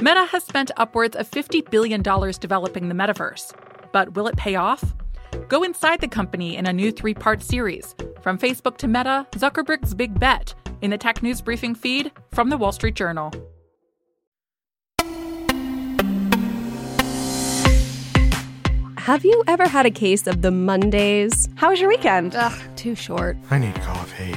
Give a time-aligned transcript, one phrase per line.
[0.00, 3.54] Meta has spent upwards of $50 billion developing the metaverse.
[3.92, 4.82] But will it pay off?
[5.48, 9.94] Go inside the company in a new three part series From Facebook to Meta Zuckerberg's
[9.94, 13.32] Big Bet in the Tech News Briefing feed from the Wall Street Journal.
[18.98, 21.48] Have you ever had a case of the Mondays?
[21.56, 22.34] How was your weekend?
[22.34, 23.36] Ugh, too short.
[23.50, 24.34] I need coffee.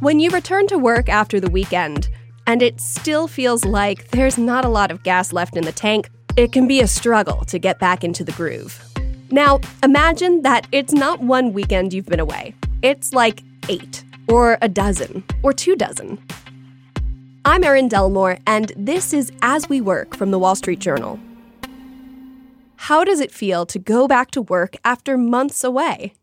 [0.00, 2.10] When you return to work after the weekend,
[2.46, 6.08] and it still feels like there's not a lot of gas left in the tank,
[6.36, 8.82] it can be a struggle to get back into the groove.
[9.30, 14.68] Now, imagine that it's not one weekend you've been away, it's like eight, or a
[14.68, 16.18] dozen, or two dozen.
[17.44, 21.18] I'm Erin Delmore, and this is As We Work from the Wall Street Journal.
[22.76, 26.14] How does it feel to go back to work after months away?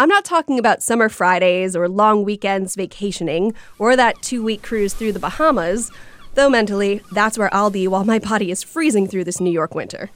[0.00, 4.94] I'm not talking about summer Fridays or long weekends vacationing or that two week cruise
[4.94, 5.90] through the Bahamas,
[6.32, 9.74] though mentally, that's where I'll be while my body is freezing through this New York
[9.74, 10.08] winter.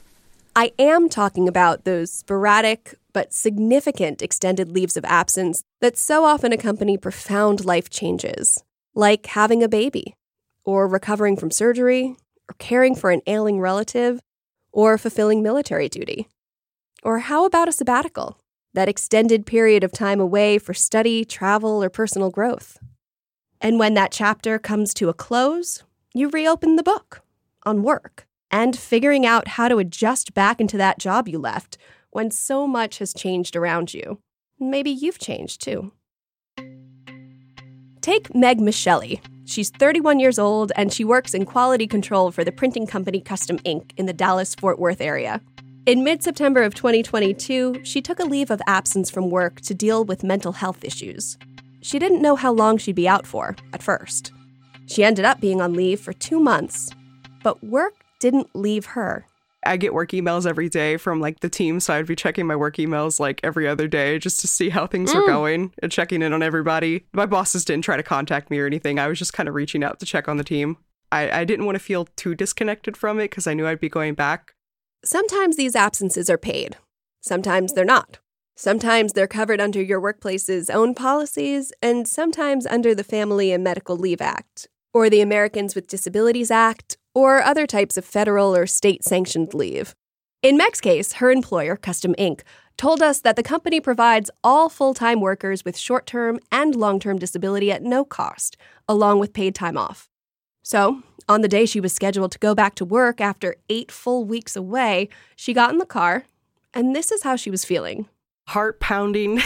[0.55, 6.51] I am talking about those sporadic but significant extended leaves of absence that so often
[6.51, 8.63] accompany profound life changes,
[8.95, 10.15] like having a baby
[10.63, 12.15] or recovering from surgery,
[12.49, 14.19] or caring for an ailing relative,
[14.71, 16.27] or fulfilling military duty?
[17.03, 18.39] Or how about a sabbatical,
[18.75, 22.77] that extended period of time away for study, travel, or personal growth?
[23.59, 27.21] And when that chapter comes to a close, you reopen the book
[27.63, 31.77] on work and figuring out how to adjust back into that job you left
[32.11, 34.19] when so much has changed around you.
[34.59, 35.91] Maybe you've changed too.
[38.01, 39.19] Take Meg Michelli.
[39.45, 43.59] She's 31 years old and she works in quality control for the printing company Custom
[43.63, 45.41] Ink in the Dallas Fort Worth area.
[45.85, 50.03] In mid September of 2022, she took a leave of absence from work to deal
[50.03, 51.37] with mental health issues.
[51.79, 54.33] She didn't know how long she'd be out for at first.
[54.87, 56.89] She ended up being on leave for two months,
[57.43, 59.27] but work didn't leave her.
[59.63, 62.55] I get work emails every day from like the team, so I'd be checking my
[62.55, 65.21] work emails like every other day just to see how things mm.
[65.21, 67.05] were going and checking in on everybody.
[67.13, 68.97] My bosses didn't try to contact me or anything.
[68.97, 70.77] I was just kind of reaching out to check on the team.
[71.11, 73.89] I, I didn't want to feel too disconnected from it because I knew I'd be
[73.89, 74.54] going back.
[75.05, 76.77] Sometimes these absences are paid,
[77.21, 78.17] sometimes they're not.
[78.57, 83.97] Sometimes they're covered under your workplace's own policies, and sometimes under the Family and Medical
[83.97, 89.03] Leave Act, or the Americans with Disabilities Act, or other types of federal or state
[89.03, 89.93] sanctioned leave.
[90.41, 92.43] In Meg's case, her employer, Custom Ink,
[92.75, 96.99] told us that the company provides all full time workers with short term and long
[96.99, 98.57] term disability at no cost,
[98.87, 100.09] along with paid time off.
[100.63, 104.25] So, on the day she was scheduled to go back to work after eight full
[104.25, 106.25] weeks away, she got in the car,
[106.73, 108.07] and this is how she was feeling
[108.47, 109.41] heart pounding,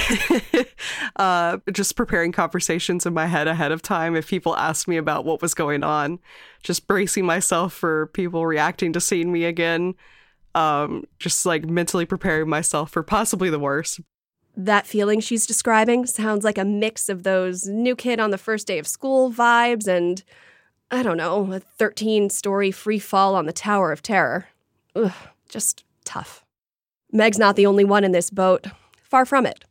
[1.16, 5.26] uh, just preparing conversations in my head ahead of time if people asked me about
[5.26, 6.20] what was going on,
[6.64, 9.96] just bracing myself for people reacting to seeing me again,
[10.54, 14.02] um, just like mentally preparing myself for possibly the worst.
[14.58, 18.68] That feeling she's describing sounds like a mix of those new kid on the first
[18.68, 20.24] day of school vibes and,
[20.92, 24.48] I don't know, a 13 story free fall on the Tower of Terror.
[24.96, 25.14] Ugh,
[25.48, 26.44] just tough.
[27.12, 28.68] Meg's not the only one in this boat.
[29.04, 29.66] Far from it.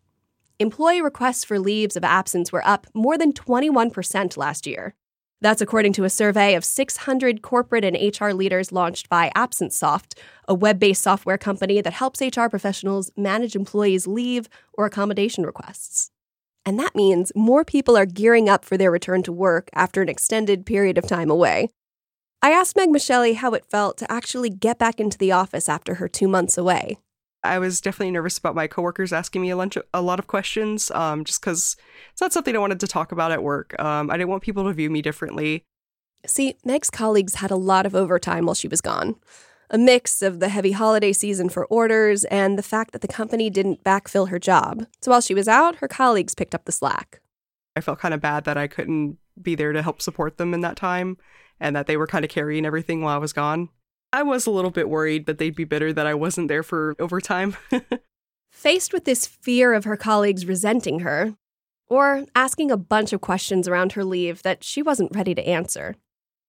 [0.61, 4.95] Employee requests for leaves of absence were up more than 21% last year.
[5.41, 10.19] That's according to a survey of 600 corporate and HR leaders launched by AbsenceSoft,
[10.49, 16.11] a web based software company that helps HR professionals manage employees' leave or accommodation requests.
[16.69, 20.11] And that means more people are gearing up for their return to work after an
[20.11, 21.71] extended period of time away.
[22.43, 25.95] I asked Meg Michelli how it felt to actually get back into the office after
[25.95, 26.99] her two months away.
[27.43, 30.91] I was definitely nervous about my coworkers asking me a, lunch, a lot of questions,
[30.91, 31.75] um, just because
[32.12, 33.75] it's not something I wanted to talk about at work.
[33.81, 35.65] Um, I didn't want people to view me differently.
[36.27, 39.17] See, Meg's colleagues had a lot of overtime while she was gone.
[39.71, 43.51] A mix of the heavy holiday season for orders and the fact that the company
[43.51, 44.87] didn't backfill her job.
[45.03, 47.21] So while she was out, her colleagues picked up the slack.
[47.77, 50.62] I felt kind of bad that I couldn't be there to help support them in
[50.62, 51.19] that time
[51.61, 53.69] and that they were kind of carrying everything while I was gone.
[54.13, 56.97] I was a little bit worried that they'd be bitter that I wasn't there for
[56.98, 57.57] overtime.
[58.51, 61.34] Faced with this fear of her colleagues resenting her,
[61.89, 65.95] or asking a bunch of questions around her leave that she wasn't ready to answer,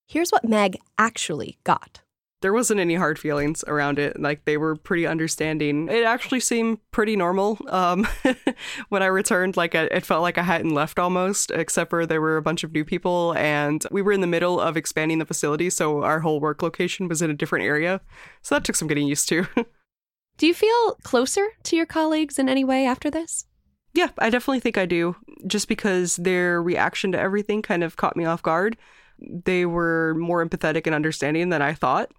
[0.08, 2.02] here's what Meg actually got
[2.42, 4.20] there wasn't any hard feelings around it.
[4.20, 5.90] Like they were pretty understanding.
[5.90, 7.60] It actually seemed pretty normal.
[7.68, 8.08] Um,
[8.90, 12.38] when I returned, like it felt like I hadn't left almost, except for there were
[12.38, 15.70] a bunch of new people, and we were in the middle of expanding the facility,
[15.70, 18.02] so our whole work location was in a different area.
[18.42, 19.48] So that took some getting used to.
[20.38, 23.46] do you feel closer to your colleagues in any way after this?
[23.94, 25.16] Yeah, I definitely think I do.
[25.48, 28.78] Just because their reaction to everything kind of caught me off guard.
[29.20, 32.12] They were more empathetic and understanding than I thought.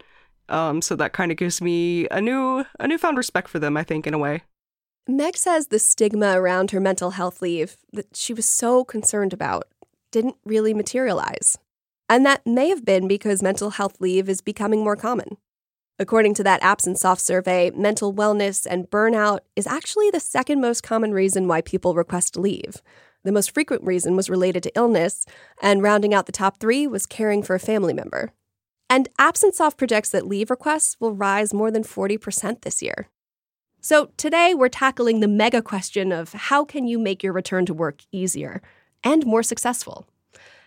[0.50, 3.84] Um, so that kind of gives me a new a newfound respect for them, I
[3.84, 4.42] think, in a way.
[5.08, 9.64] Meg says the stigma around her mental health leave that she was so concerned about
[10.12, 11.56] didn't really materialize.
[12.08, 15.36] And that may have been because mental health leave is becoming more common.
[15.98, 21.12] According to that AbsenceSoft survey, mental wellness and burnout is actually the second most common
[21.12, 22.82] reason why people request leave.
[23.22, 25.26] The most frequent reason was related to illness,
[25.62, 28.32] and rounding out the top three was caring for a family member.
[28.90, 33.06] And AbsenceSoft projects that leave requests will rise more than 40% this year.
[33.80, 37.72] So today we're tackling the mega question of how can you make your return to
[37.72, 38.60] work easier
[39.04, 40.06] and more successful?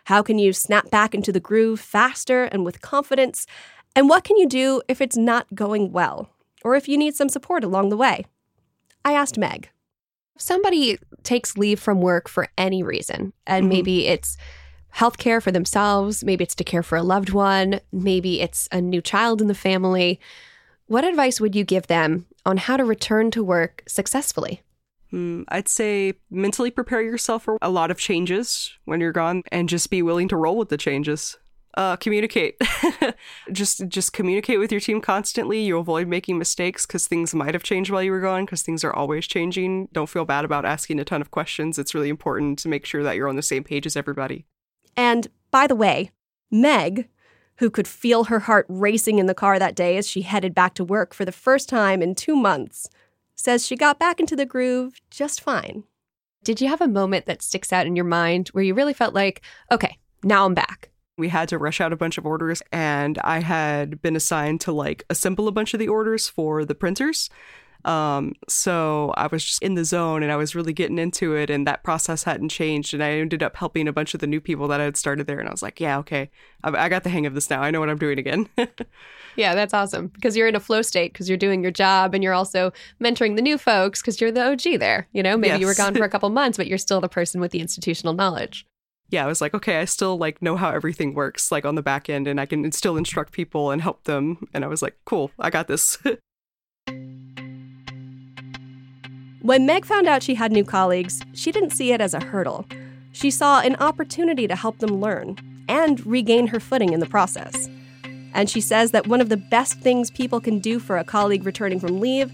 [0.05, 3.45] How can you snap back into the groove faster and with confidence?
[3.93, 6.29] And what can you do if it's not going well
[6.63, 8.25] or if you need some support along the way?
[9.03, 9.69] I asked Meg.
[10.35, 13.69] If somebody takes leave from work for any reason, and mm-hmm.
[13.69, 14.37] maybe it's
[14.95, 19.01] healthcare for themselves, maybe it's to care for a loved one, maybe it's a new
[19.01, 20.19] child in the family.
[20.87, 24.61] What advice would you give them on how to return to work successfully?
[25.09, 29.69] Hmm, I'd say mentally prepare yourself for a lot of changes when you're gone and
[29.69, 31.37] just be willing to roll with the changes.
[31.75, 32.59] Uh, communicate.
[33.51, 35.63] just just communicate with your team constantly.
[35.63, 38.83] You avoid making mistakes because things might have changed while you were gone because things
[38.83, 39.87] are always changing.
[39.91, 41.79] Don't feel bad about asking a ton of questions.
[41.79, 44.45] It's really important to make sure that you're on the same page as everybody.
[44.95, 46.11] And by the way,
[46.51, 47.09] Meg,
[47.57, 50.73] who could feel her heart racing in the car that day as she headed back
[50.75, 52.89] to work for the first time in two months,
[53.35, 55.83] says she got back into the groove just fine.
[56.43, 59.13] Did you have a moment that sticks out in your mind where you really felt
[59.13, 59.41] like,
[59.71, 60.89] okay, now I'm back?
[61.17, 64.71] We had to rush out a bunch of orders, and I had been assigned to
[64.71, 67.29] like assemble a bunch of the orders for the printers.
[67.85, 71.49] Um, so I was just in the zone and I was really getting into it,
[71.49, 72.93] and that process hadn't changed.
[72.93, 75.27] And I ended up helping a bunch of the new people that I had started
[75.27, 76.29] there, and I was like, yeah, okay,
[76.63, 77.61] I, I got the hang of this now.
[77.61, 78.47] I know what I'm doing again.
[79.35, 82.23] yeah, that's awesome because you're in a flow state because you're doing your job and
[82.23, 82.71] you're also
[83.01, 85.07] mentoring the new folks because you're the OG there.
[85.13, 85.59] You know, maybe yes.
[85.59, 88.13] you were gone for a couple months, but you're still the person with the institutional
[88.13, 88.65] knowledge
[89.13, 91.83] yeah, I was like, okay, I still like know how everything works, like on the
[91.83, 94.47] back end, and I can still instruct people and help them.
[94.55, 95.99] And I was like, cool, I got this.
[99.43, 102.65] When Meg found out she had new colleagues, she didn't see it as a hurdle.
[103.11, 105.35] She saw an opportunity to help them learn
[105.67, 107.67] and regain her footing in the process.
[108.33, 111.45] And she says that one of the best things people can do for a colleague
[111.45, 112.31] returning from leave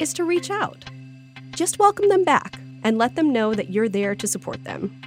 [0.00, 0.84] is to reach out.
[1.52, 5.00] Just welcome them back and let them know that you're there to support them.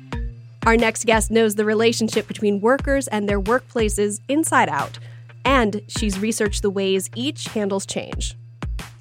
[0.65, 4.99] Our next guest knows the relationship between workers and their workplaces inside out,
[5.43, 8.37] and she's researched the ways each handles change.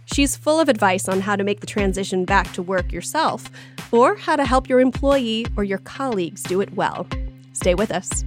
[0.06, 3.50] She's full of advice on how to make the transition back to work yourself
[3.90, 7.06] or how to help your employee or your colleagues do it well.
[7.52, 8.24] Stay with us.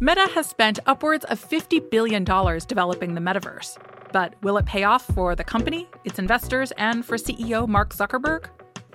[0.00, 3.78] Meta has spent upwards of $50 billion developing the metaverse.
[4.12, 8.46] But will it pay off for the company, its investors, and for CEO Mark Zuckerberg?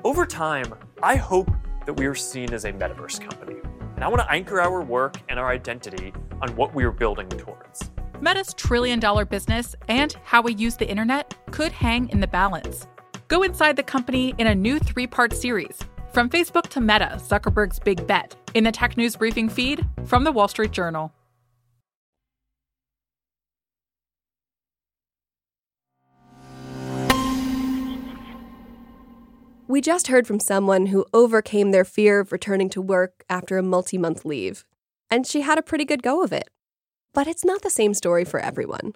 [0.04, 1.50] Over time, I hope
[1.86, 3.56] that we are seen as a metaverse company.
[4.00, 7.28] And I want to anchor our work and our identity on what we are building
[7.28, 7.92] towards.
[8.22, 12.88] Meta's trillion dollar business and how we use the internet could hang in the balance.
[13.28, 15.78] Go inside the company in a new three part series
[16.14, 20.32] From Facebook to Meta, Zuckerberg's Big Bet, in the Tech News Briefing feed from the
[20.32, 21.12] Wall Street Journal.
[29.70, 33.62] We just heard from someone who overcame their fear of returning to work after a
[33.62, 34.66] multi month leave,
[35.12, 36.50] and she had a pretty good go of it.
[37.14, 38.94] But it's not the same story for everyone.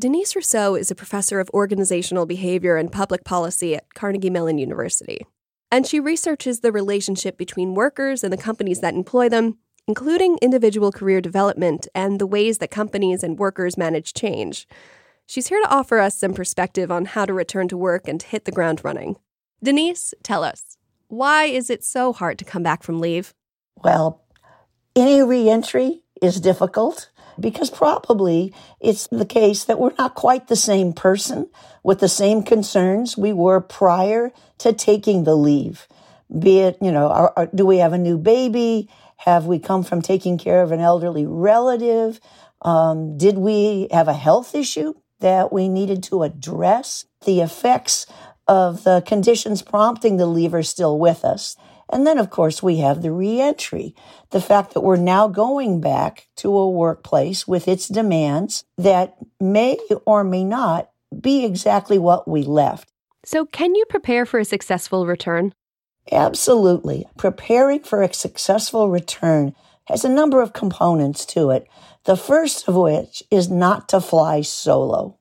[0.00, 5.26] Denise Rousseau is a professor of organizational behavior and public policy at Carnegie Mellon University,
[5.70, 10.90] and she researches the relationship between workers and the companies that employ them, including individual
[10.90, 14.66] career development and the ways that companies and workers manage change.
[15.26, 18.46] She's here to offer us some perspective on how to return to work and hit
[18.46, 19.16] the ground running.
[19.62, 20.76] Denise, tell us,
[21.08, 23.34] why is it so hard to come back from leave?
[23.82, 24.22] Well,
[24.94, 30.92] any reentry is difficult because probably it's the case that we're not quite the same
[30.92, 31.48] person
[31.82, 35.86] with the same concerns we were prior to taking the leave.
[36.36, 38.88] Be it, you know, are, are, do we have a new baby?
[39.18, 42.20] Have we come from taking care of an elderly relative?
[42.62, 47.06] Um, did we have a health issue that we needed to address?
[47.24, 48.06] The effects
[48.48, 51.56] of the conditions prompting the leave are still with us.
[51.88, 53.94] And then, of course, we have the reentry,
[54.30, 59.78] the fact that we're now going back to a workplace with its demands that may
[60.04, 62.90] or may not be exactly what we left.
[63.24, 65.52] So, can you prepare for a successful return?
[66.10, 67.06] Absolutely.
[67.16, 69.54] Preparing for a successful return
[69.86, 71.68] has a number of components to it.
[72.04, 75.18] The first of which is not to fly solo.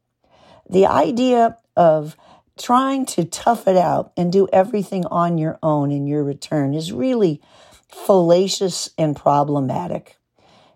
[0.70, 2.16] The idea of
[2.60, 6.92] trying to tough it out and do everything on your own in your return is
[6.92, 7.42] really
[7.90, 10.18] fallacious and problematic.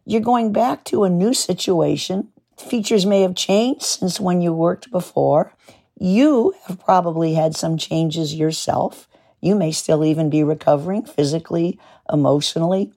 [0.06, 2.30] You're going back to a new situation.
[2.58, 5.54] Features may have changed since when you worked before.
[5.98, 9.08] You have probably had some changes yourself.
[9.42, 11.80] You may still even be recovering physically,
[12.12, 12.92] emotionally,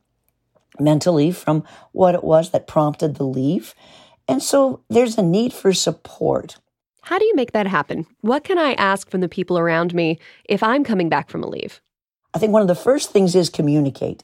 [0.80, 3.74] mentally from what it was that prompted the leave.
[4.26, 6.56] And so there's a need for support.
[7.02, 8.06] How do you make that happen?
[8.20, 11.48] What can I ask from the people around me if I'm coming back from a
[11.48, 11.80] leave?
[12.32, 14.22] I think one of the first things is communicate.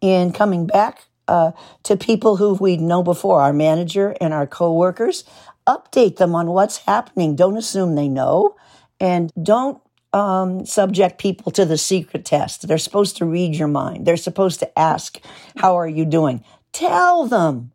[0.00, 1.52] In coming back uh,
[1.82, 5.24] to people who we know before, our manager and our coworkers,
[5.66, 7.36] update them on what's happening.
[7.36, 8.56] Don't assume they know,
[8.98, 9.80] and don't
[10.14, 12.66] um, subject people to the secret test.
[12.66, 14.06] They're supposed to read your mind.
[14.06, 15.20] They're supposed to ask,
[15.56, 17.72] "How are you doing?" Tell them,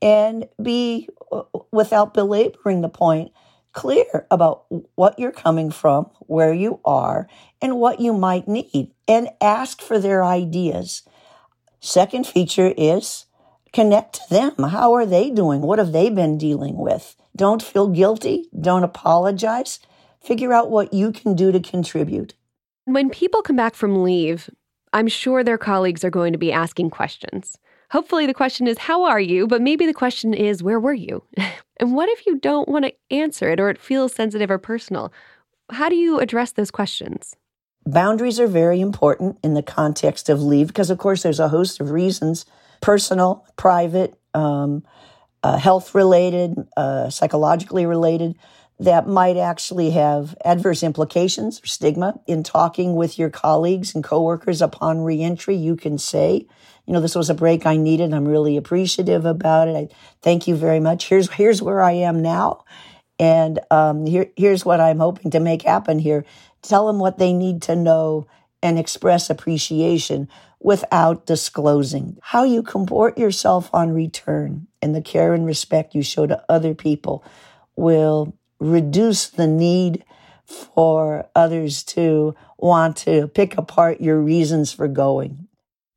[0.00, 1.42] and be uh,
[1.72, 3.32] without belaboring the point
[3.72, 7.28] clear about what you're coming from, where you are,
[7.60, 11.02] and what you might need, and ask for their ideas.
[11.80, 13.26] Second feature is
[13.72, 14.54] connect to them.
[14.70, 15.60] How are they doing?
[15.62, 17.16] What have they been dealing with?
[17.36, 18.48] Don't feel guilty.
[18.58, 19.78] Don't apologize.
[20.20, 22.34] Figure out what you can do to contribute.
[22.84, 24.50] When people come back from leave,
[24.92, 27.56] I'm sure their colleagues are going to be asking questions.
[27.90, 29.46] Hopefully, the question is, How are you?
[29.46, 31.24] But maybe the question is, Where were you?
[31.78, 35.12] and what if you don't want to answer it or it feels sensitive or personal?
[35.70, 37.36] How do you address those questions?
[37.86, 41.80] Boundaries are very important in the context of leave because, of course, there's a host
[41.80, 42.44] of reasons
[42.80, 44.82] personal, private, um,
[45.42, 48.36] uh, health related, uh, psychologically related
[48.80, 54.62] that might actually have adverse implications or stigma in talking with your colleagues and coworkers
[54.62, 55.54] upon reentry.
[55.54, 56.46] You can say,
[56.86, 58.14] you know, this was a break I needed.
[58.14, 59.76] I'm really appreciative about it.
[59.76, 61.08] I thank you very much.
[61.08, 62.64] Here's here's where I am now,
[63.18, 66.24] and um, here here's what I'm hoping to make happen here.
[66.62, 68.26] Tell them what they need to know
[68.62, 75.46] and express appreciation without disclosing how you comport yourself on return and the care and
[75.46, 77.24] respect you show to other people
[77.76, 80.04] will reduce the need
[80.44, 85.48] for others to want to pick apart your reasons for going.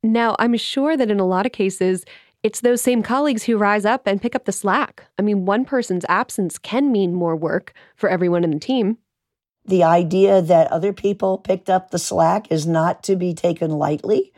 [0.03, 2.05] Now, I'm sure that in a lot of cases,
[2.43, 5.05] it's those same colleagues who rise up and pick up the slack.
[5.17, 8.97] I mean, one person's absence can mean more work for everyone in the team.
[9.65, 14.33] The idea that other people picked up the slack is not to be taken lightly.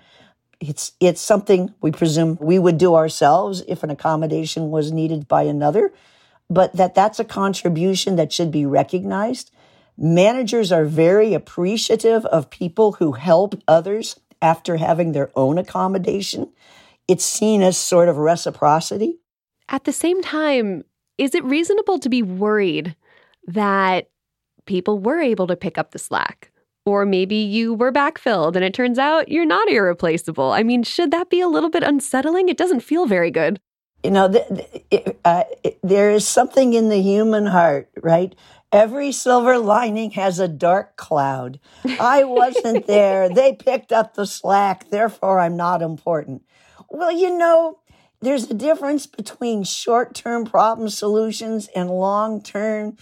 [0.60, 5.44] It's it's something we presume we would do ourselves if an accommodation was needed by
[5.44, 5.92] another,
[6.50, 9.52] but that that's a contribution that should be recognized.
[9.98, 16.52] Managers are very appreciative of people who help others after having their own accommodation.
[17.08, 19.20] It's seen as sort of reciprocity.
[19.70, 20.84] At the same time,
[21.18, 22.96] is it reasonable to be worried
[23.48, 24.10] that
[24.66, 26.52] people were able to pick up the slack?
[26.86, 30.52] Or maybe you were backfilled and it turns out you're not irreplaceable.
[30.52, 32.50] I mean, should that be a little bit unsettling?
[32.50, 33.60] It doesn't feel very good.
[34.06, 34.32] You know,
[35.26, 35.44] uh,
[35.82, 38.36] there is something in the human heart, right?
[38.72, 41.60] Every silver lining has a dark cloud.
[42.00, 43.30] I wasn't there.
[43.30, 44.92] They picked up the slack.
[44.92, 46.44] Therefore, I'm not important.
[46.88, 47.80] Well, you know,
[48.22, 52.98] there's a difference between short term problem solutions and long term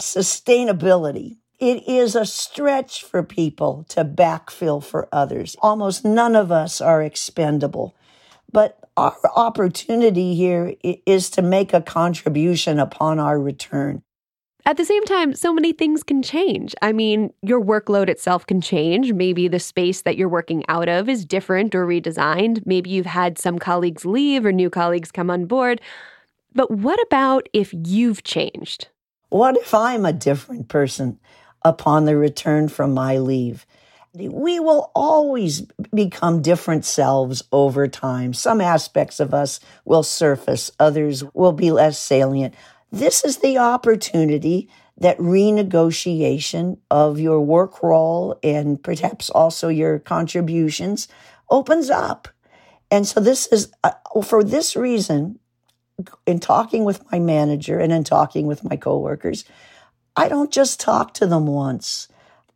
[0.00, 1.36] sustainability.
[1.58, 5.54] It is a stretch for people to backfill for others.
[5.60, 7.94] Almost none of us are expendable.
[8.50, 14.02] But our opportunity here is to make a contribution upon our return.
[14.64, 16.74] At the same time, so many things can change.
[16.82, 19.12] I mean, your workload itself can change.
[19.12, 22.66] Maybe the space that you're working out of is different or redesigned.
[22.66, 25.80] Maybe you've had some colleagues leave or new colleagues come on board.
[26.52, 28.88] But what about if you've changed?
[29.28, 31.20] What if I'm a different person
[31.62, 33.66] upon the return from my leave?
[34.14, 35.62] We will always
[35.96, 38.32] become different selves over time.
[38.32, 42.54] Some aspects of us will surface, others will be less salient.
[42.92, 51.08] This is the opportunity that renegotiation of your work role and perhaps also your contributions
[51.50, 52.28] opens up.
[52.90, 55.38] And so this is, uh, for this reason,
[56.26, 59.44] in talking with my manager and in talking with my coworkers,
[60.14, 62.08] I don't just talk to them once.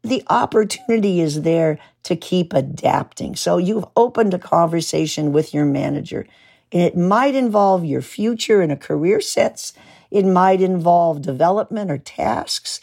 [0.02, 3.36] The opportunity is there to keep adapting.
[3.36, 6.26] So you've opened a conversation with your manager,
[6.72, 9.72] and it might involve your future in a career sense.
[10.10, 12.80] It might involve development or tasks.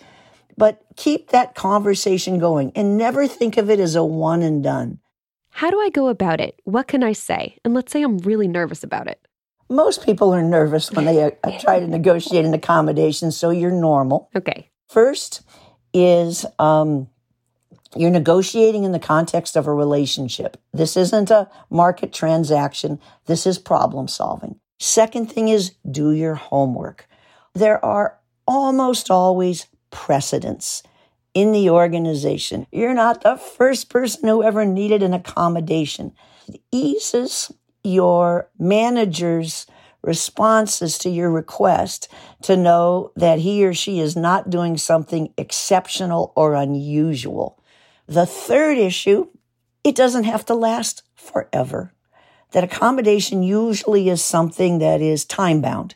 [0.57, 4.99] But keep that conversation going and never think of it as a one and done.
[5.51, 6.59] How do I go about it?
[6.65, 7.57] What can I say?
[7.63, 9.19] And let's say I'm really nervous about it.
[9.69, 14.29] Most people are nervous when they uh, try to negotiate an accommodation, so you're normal.
[14.35, 14.69] Okay.
[14.87, 15.41] First
[15.93, 17.09] is um,
[17.95, 20.57] you're negotiating in the context of a relationship.
[20.73, 22.99] This isn't a market transaction.
[23.25, 24.59] This is problem solving.
[24.79, 27.07] Second thing is do your homework.
[27.53, 30.83] There are almost always precedents
[31.33, 32.67] in the organization.
[32.71, 36.13] You're not the first person who ever needed an accommodation.
[36.47, 37.51] It eases
[37.83, 39.65] your manager's
[40.01, 42.07] responses to your request
[42.43, 47.61] to know that he or she is not doing something exceptional or unusual.
[48.07, 49.27] The third issue,
[49.83, 51.93] it doesn't have to last forever.
[52.51, 55.95] That accommodation usually is something that is time bound.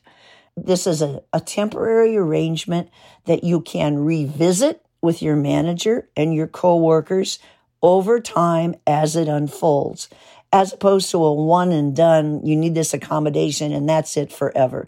[0.57, 2.89] This is a, a temporary arrangement
[3.25, 7.39] that you can revisit with your manager and your coworkers
[7.81, 10.09] over time as it unfolds,
[10.51, 14.87] as opposed to a one and done, you need this accommodation and that's it forever.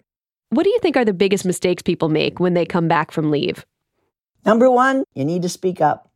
[0.50, 3.30] What do you think are the biggest mistakes people make when they come back from
[3.30, 3.64] leave?
[4.44, 6.10] Number one, you need to speak up.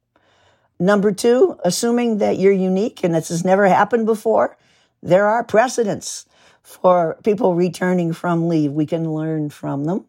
[0.78, 4.56] Number two, assuming that you're unique and this has never happened before,
[5.02, 6.26] there are precedents
[6.62, 8.72] for people returning from leave.
[8.72, 10.04] We can learn from them.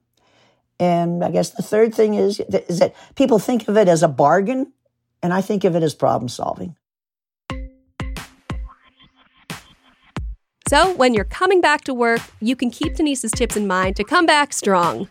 [0.80, 4.08] And I guess the third thing is, is that people think of it as a
[4.08, 4.72] bargain,
[5.24, 6.76] and I think of it as problem solving.
[10.70, 14.04] So, when you're coming back to work, you can keep Denise's tips in mind to
[14.04, 15.10] come back strong.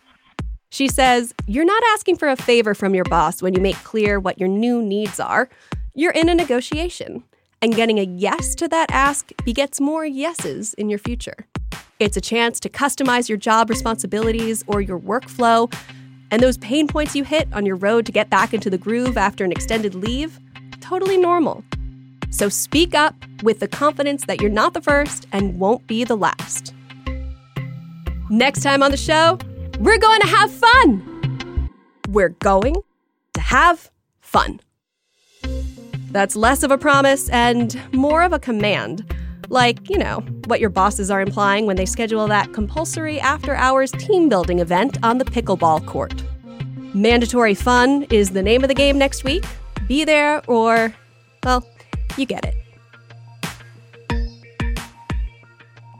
[0.71, 4.21] She says, You're not asking for a favor from your boss when you make clear
[4.21, 5.49] what your new needs are.
[5.95, 7.25] You're in a negotiation,
[7.61, 11.49] and getting a yes to that ask begets more yeses in your future.
[11.99, 15.75] It's a chance to customize your job responsibilities or your workflow,
[16.31, 19.17] and those pain points you hit on your road to get back into the groove
[19.17, 20.39] after an extended leave,
[20.81, 21.65] totally normal.
[22.31, 26.17] So speak up with the confidence that you're not the first and won't be the
[26.17, 26.75] last.
[28.31, 29.39] Next time on the show,
[29.81, 31.71] we're going to have fun.
[32.09, 32.75] We're going
[33.35, 34.61] to have fun.
[36.11, 39.15] That's less of a promise and more of a command.
[39.49, 43.91] Like, you know, what your bosses are implying when they schedule that compulsory after hours
[43.93, 46.23] team building event on the pickleball court.
[46.95, 49.45] Mandatory fun is the name of the game next week.
[49.87, 50.95] Be there or,
[51.45, 51.67] well,
[52.17, 52.55] you get it.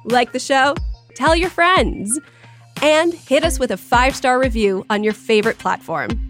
[0.05, 0.75] Like the show?
[1.15, 2.19] Tell your friends
[2.83, 6.25] and hit us with a five star review on your favorite platform.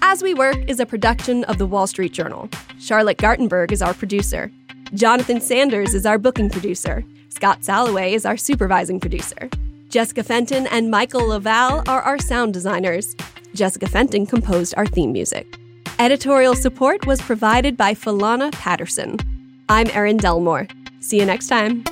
[0.00, 2.48] As We Work is a production of the Wall Street Journal.
[2.78, 4.50] Charlotte Gartenberg is our producer.
[4.94, 7.04] Jonathan Sanders is our booking producer.
[7.30, 9.48] Scott Salloway is our supervising producer.
[9.88, 13.16] Jessica Fenton and Michael Laval are our sound designers.
[13.54, 15.58] Jessica Fenton composed our theme music.
[15.98, 19.16] Editorial support was provided by Falana Patterson.
[19.68, 20.66] I'm Erin Delmore.
[21.00, 21.84] See you next time.